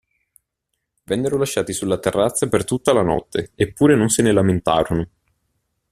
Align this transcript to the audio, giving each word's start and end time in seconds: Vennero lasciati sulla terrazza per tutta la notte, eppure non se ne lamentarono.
Vennero 1.03 1.37
lasciati 1.37 1.73
sulla 1.73 1.99
terrazza 1.99 2.49
per 2.49 2.63
tutta 2.65 2.91
la 2.91 3.03
notte, 3.03 3.51
eppure 3.53 3.95
non 3.95 4.09
se 4.09 4.23
ne 4.23 4.31
lamentarono. 4.31 5.07